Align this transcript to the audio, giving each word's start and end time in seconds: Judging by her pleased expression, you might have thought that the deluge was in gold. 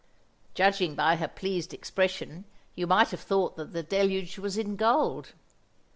Judging 0.55 0.95
by 0.95 1.17
her 1.17 1.27
pleased 1.27 1.75
expression, 1.75 2.45
you 2.73 2.87
might 2.87 3.09
have 3.09 3.19
thought 3.19 3.55
that 3.55 3.71
the 3.71 3.83
deluge 3.83 4.39
was 4.39 4.57
in 4.57 4.75
gold. 4.75 5.33